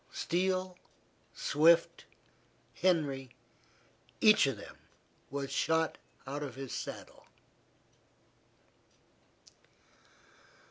[0.11, 0.79] Steel,
[1.35, 2.05] Swift,
[2.73, 3.29] Henry,
[4.19, 4.77] each of them
[5.29, 7.27] was shot out of his saddle.